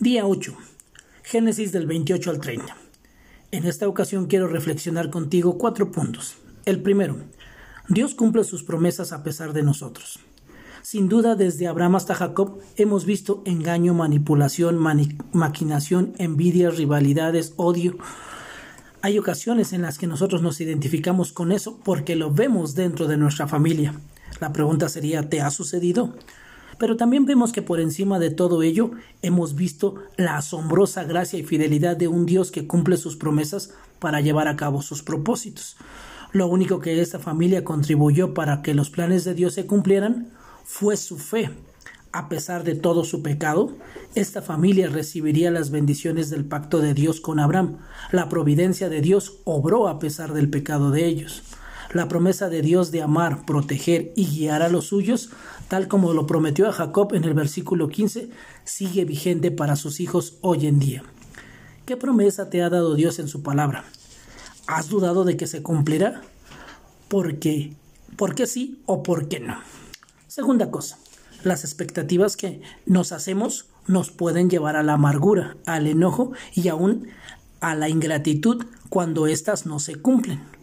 Día 0.00 0.26
8. 0.26 0.54
Génesis 1.24 1.72
del 1.72 1.86
28 1.86 2.30
al 2.30 2.40
30. 2.40 2.74
En 3.50 3.66
esta 3.66 3.86
ocasión 3.86 4.28
quiero 4.28 4.48
reflexionar 4.48 5.10
contigo 5.10 5.58
cuatro 5.58 5.92
puntos. 5.92 6.36
El 6.64 6.80
primero, 6.80 7.18
Dios 7.86 8.14
cumple 8.14 8.44
sus 8.44 8.62
promesas 8.62 9.12
a 9.12 9.22
pesar 9.22 9.52
de 9.52 9.62
nosotros. 9.62 10.18
Sin 10.80 11.10
duda, 11.10 11.34
desde 11.34 11.66
Abraham 11.66 11.96
hasta 11.96 12.14
Jacob 12.14 12.60
hemos 12.76 13.04
visto 13.04 13.42
engaño, 13.44 13.92
manipulación, 13.92 14.78
maquinación, 15.32 16.14
envidia, 16.16 16.70
rivalidades, 16.70 17.52
odio. 17.56 17.98
Hay 19.02 19.18
ocasiones 19.18 19.74
en 19.74 19.82
las 19.82 19.98
que 19.98 20.06
nosotros 20.06 20.40
nos 20.40 20.62
identificamos 20.62 21.34
con 21.34 21.52
eso 21.52 21.78
porque 21.84 22.16
lo 22.16 22.32
vemos 22.32 22.74
dentro 22.74 23.06
de 23.06 23.18
nuestra 23.18 23.46
familia. 23.48 24.00
La 24.40 24.50
pregunta 24.54 24.88
sería, 24.88 25.28
¿te 25.28 25.42
ha 25.42 25.50
sucedido? 25.50 26.14
Pero 26.80 26.96
también 26.96 27.26
vemos 27.26 27.52
que 27.52 27.60
por 27.60 27.78
encima 27.78 28.18
de 28.18 28.30
todo 28.30 28.62
ello 28.62 28.92
hemos 29.20 29.54
visto 29.54 29.96
la 30.16 30.38
asombrosa 30.38 31.04
gracia 31.04 31.38
y 31.38 31.42
fidelidad 31.42 31.94
de 31.94 32.08
un 32.08 32.24
Dios 32.24 32.50
que 32.50 32.66
cumple 32.66 32.96
sus 32.96 33.16
promesas 33.16 33.74
para 33.98 34.22
llevar 34.22 34.48
a 34.48 34.56
cabo 34.56 34.80
sus 34.80 35.02
propósitos. 35.02 35.76
Lo 36.32 36.46
único 36.46 36.80
que 36.80 37.02
esta 37.02 37.18
familia 37.18 37.64
contribuyó 37.64 38.32
para 38.32 38.62
que 38.62 38.72
los 38.72 38.88
planes 38.88 39.24
de 39.24 39.34
Dios 39.34 39.52
se 39.52 39.66
cumplieran 39.66 40.30
fue 40.64 40.96
su 40.96 41.18
fe. 41.18 41.50
A 42.12 42.30
pesar 42.30 42.64
de 42.64 42.74
todo 42.74 43.04
su 43.04 43.22
pecado, 43.22 43.74
esta 44.14 44.40
familia 44.40 44.88
recibiría 44.88 45.50
las 45.50 45.70
bendiciones 45.70 46.30
del 46.30 46.46
pacto 46.46 46.80
de 46.80 46.94
Dios 46.94 47.20
con 47.20 47.40
Abraham. 47.40 47.76
La 48.10 48.30
providencia 48.30 48.88
de 48.88 49.02
Dios 49.02 49.36
obró 49.44 49.86
a 49.86 49.98
pesar 49.98 50.32
del 50.32 50.48
pecado 50.48 50.90
de 50.90 51.04
ellos. 51.04 51.42
La 51.92 52.06
promesa 52.06 52.48
de 52.48 52.62
Dios 52.62 52.92
de 52.92 53.02
amar, 53.02 53.44
proteger 53.44 54.12
y 54.14 54.24
guiar 54.24 54.62
a 54.62 54.68
los 54.68 54.86
suyos, 54.86 55.30
tal 55.66 55.88
como 55.88 56.12
lo 56.12 56.24
prometió 56.24 56.68
a 56.68 56.72
Jacob 56.72 57.14
en 57.14 57.24
el 57.24 57.34
versículo 57.34 57.88
15, 57.88 58.30
sigue 58.62 59.04
vigente 59.04 59.50
para 59.50 59.74
sus 59.74 59.98
hijos 59.98 60.38
hoy 60.40 60.68
en 60.68 60.78
día. 60.78 61.02
¿Qué 61.86 61.96
promesa 61.96 62.48
te 62.48 62.62
ha 62.62 62.70
dado 62.70 62.94
Dios 62.94 63.18
en 63.18 63.26
su 63.26 63.42
palabra? 63.42 63.84
¿Has 64.68 64.88
dudado 64.88 65.24
de 65.24 65.36
que 65.36 65.48
se 65.48 65.64
cumplirá? 65.64 66.20
¿Por 67.08 67.40
qué? 67.40 67.74
¿Por 68.16 68.36
qué 68.36 68.46
sí 68.46 68.80
o 68.86 69.02
por 69.02 69.26
qué 69.26 69.40
no? 69.40 69.58
Segunda 70.28 70.70
cosa, 70.70 70.96
las 71.42 71.64
expectativas 71.64 72.36
que 72.36 72.62
nos 72.86 73.10
hacemos 73.10 73.66
nos 73.88 74.12
pueden 74.12 74.48
llevar 74.48 74.76
a 74.76 74.84
la 74.84 74.92
amargura, 74.92 75.56
al 75.66 75.88
enojo 75.88 76.30
y 76.54 76.68
aún 76.68 77.08
a 77.60 77.74
la 77.74 77.88
ingratitud 77.88 78.64
cuando 78.90 79.26
éstas 79.26 79.66
no 79.66 79.80
se 79.80 79.96
cumplen. 79.96 80.59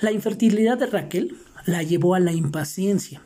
La 0.00 0.12
infertilidad 0.12 0.76
de 0.76 0.86
Raquel 0.86 1.36
la 1.64 1.82
llevó 1.82 2.14
a 2.14 2.20
la 2.20 2.32
impaciencia 2.32 3.22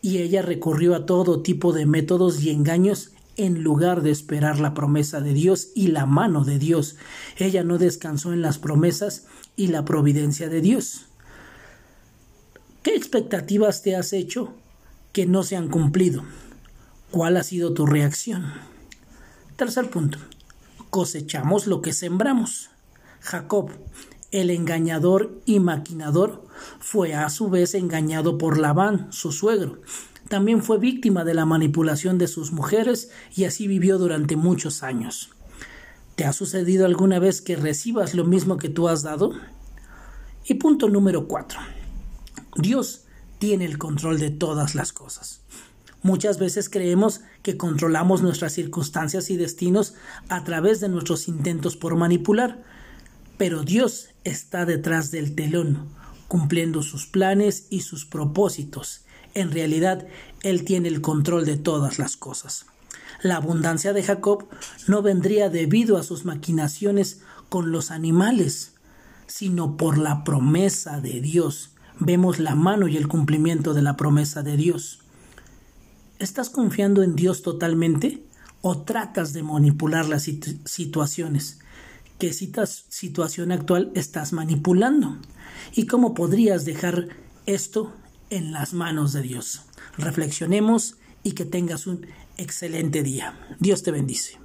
y 0.00 0.18
ella 0.18 0.42
recurrió 0.42 0.94
a 0.94 1.06
todo 1.06 1.42
tipo 1.42 1.72
de 1.72 1.86
métodos 1.86 2.40
y 2.42 2.50
engaños 2.50 3.12
en 3.36 3.62
lugar 3.62 4.02
de 4.02 4.10
esperar 4.10 4.60
la 4.60 4.74
promesa 4.74 5.20
de 5.20 5.34
Dios 5.34 5.70
y 5.74 5.88
la 5.88 6.06
mano 6.06 6.44
de 6.44 6.58
Dios. 6.58 6.96
Ella 7.36 7.64
no 7.64 7.78
descansó 7.78 8.32
en 8.32 8.42
las 8.42 8.58
promesas 8.58 9.26
y 9.56 9.68
la 9.68 9.84
providencia 9.84 10.48
de 10.48 10.60
Dios. 10.60 11.06
¿Qué 12.82 12.94
expectativas 12.94 13.82
te 13.82 13.96
has 13.96 14.12
hecho 14.12 14.54
que 15.12 15.26
no 15.26 15.42
se 15.42 15.56
han 15.56 15.68
cumplido? 15.68 16.22
¿Cuál 17.10 17.36
ha 17.36 17.42
sido 17.42 17.74
tu 17.74 17.86
reacción? 17.86 18.52
Tercer 19.56 19.90
punto. 19.90 20.18
Cosechamos 20.90 21.66
lo 21.66 21.82
que 21.82 21.92
sembramos. 21.92 22.70
Jacob, 23.20 23.70
el 24.34 24.50
engañador 24.50 25.40
y 25.46 25.60
maquinador 25.60 26.44
fue 26.80 27.14
a 27.14 27.30
su 27.30 27.50
vez 27.50 27.74
engañado 27.74 28.36
por 28.36 28.58
Labán, 28.58 29.06
su 29.12 29.30
suegro. 29.30 29.80
También 30.28 30.60
fue 30.60 30.78
víctima 30.78 31.22
de 31.24 31.34
la 31.34 31.46
manipulación 31.46 32.18
de 32.18 32.26
sus 32.26 32.50
mujeres 32.50 33.10
y 33.36 33.44
así 33.44 33.68
vivió 33.68 33.96
durante 33.96 34.34
muchos 34.34 34.82
años. 34.82 35.30
¿Te 36.16 36.24
ha 36.24 36.32
sucedido 36.32 36.84
alguna 36.84 37.20
vez 37.20 37.42
que 37.42 37.54
recibas 37.54 38.14
lo 38.14 38.24
mismo 38.24 38.56
que 38.56 38.68
tú 38.68 38.88
has 38.88 39.04
dado? 39.04 39.32
Y 40.44 40.54
punto 40.54 40.88
número 40.88 41.28
cuatro. 41.28 41.60
Dios 42.56 43.04
tiene 43.38 43.64
el 43.64 43.78
control 43.78 44.18
de 44.18 44.30
todas 44.30 44.74
las 44.74 44.92
cosas. 44.92 45.42
Muchas 46.02 46.40
veces 46.40 46.68
creemos 46.68 47.20
que 47.42 47.56
controlamos 47.56 48.20
nuestras 48.20 48.52
circunstancias 48.52 49.30
y 49.30 49.36
destinos 49.36 49.94
a 50.28 50.42
través 50.42 50.80
de 50.80 50.88
nuestros 50.88 51.28
intentos 51.28 51.76
por 51.76 51.94
manipular, 51.94 52.64
pero 53.36 53.62
Dios 53.62 54.08
está 54.24 54.64
detrás 54.64 55.10
del 55.10 55.34
telón, 55.34 55.88
cumpliendo 56.28 56.82
sus 56.82 57.06
planes 57.06 57.66
y 57.70 57.80
sus 57.80 58.04
propósitos. 58.04 59.04
En 59.34 59.50
realidad, 59.50 60.06
Él 60.42 60.64
tiene 60.64 60.88
el 60.88 61.00
control 61.00 61.44
de 61.44 61.56
todas 61.56 61.98
las 61.98 62.16
cosas. 62.16 62.66
La 63.22 63.36
abundancia 63.36 63.92
de 63.92 64.02
Jacob 64.02 64.48
no 64.86 65.02
vendría 65.02 65.48
debido 65.48 65.96
a 65.96 66.02
sus 66.02 66.24
maquinaciones 66.24 67.22
con 67.48 67.72
los 67.72 67.90
animales, 67.90 68.74
sino 69.26 69.76
por 69.76 69.98
la 69.98 70.24
promesa 70.24 71.00
de 71.00 71.20
Dios. 71.20 71.70
Vemos 71.98 72.38
la 72.38 72.54
mano 72.54 72.88
y 72.88 72.96
el 72.96 73.08
cumplimiento 73.08 73.74
de 73.74 73.82
la 73.82 73.96
promesa 73.96 74.42
de 74.42 74.56
Dios. 74.56 75.00
¿Estás 76.18 76.50
confiando 76.50 77.02
en 77.02 77.16
Dios 77.16 77.42
totalmente 77.42 78.24
o 78.60 78.82
tratas 78.82 79.32
de 79.32 79.42
manipular 79.42 80.06
las 80.06 80.28
situaciones? 80.64 81.60
Qué 82.18 82.32
situación 82.32 83.52
actual 83.52 83.90
estás 83.94 84.32
manipulando 84.32 85.18
y 85.74 85.86
cómo 85.86 86.14
podrías 86.14 86.64
dejar 86.64 87.08
esto 87.46 87.92
en 88.30 88.52
las 88.52 88.74
manos 88.74 89.12
de 89.12 89.22
Dios. 89.22 89.62
Reflexionemos 89.96 90.96
y 91.22 91.32
que 91.32 91.44
tengas 91.44 91.86
un 91.86 92.06
excelente 92.36 93.02
día. 93.02 93.38
Dios 93.60 93.82
te 93.82 93.90
bendice. 93.90 94.43